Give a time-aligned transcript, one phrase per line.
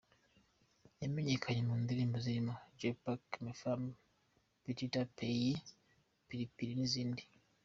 [1.01, 3.91] Yamenyekanye mu ndirimbo zirimo ‘Je pars’, ‘Ma femme’,
[4.63, 5.65] ‘Petit Pays’,
[6.27, 7.23] ‘PiliPili’ n’izindi.